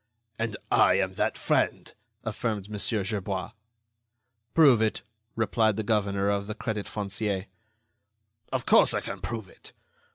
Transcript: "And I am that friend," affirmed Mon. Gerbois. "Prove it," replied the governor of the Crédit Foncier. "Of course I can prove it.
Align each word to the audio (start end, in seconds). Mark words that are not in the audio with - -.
"And 0.39 0.57
I 0.71 0.95
am 0.95 1.13
that 1.13 1.37
friend," 1.37 1.93
affirmed 2.23 2.71
Mon. 2.71 2.79
Gerbois. 3.03 3.51
"Prove 4.55 4.81
it," 4.81 5.03
replied 5.35 5.75
the 5.75 5.83
governor 5.83 6.27
of 6.27 6.47
the 6.47 6.55
Crédit 6.55 6.87
Foncier. 6.87 7.45
"Of 8.51 8.65
course 8.65 8.95
I 8.95 9.01
can 9.01 9.21
prove 9.21 9.47
it. 9.47 9.73